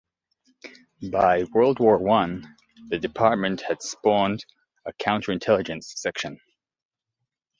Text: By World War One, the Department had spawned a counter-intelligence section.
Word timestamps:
By 1.11 1.43
World 1.53 1.79
War 1.79 1.99
One, 1.99 2.55
the 2.87 2.97
Department 2.97 3.61
had 3.67 3.83
spawned 3.83 4.43
a 4.83 4.93
counter-intelligence 4.93 5.93
section. 5.95 6.39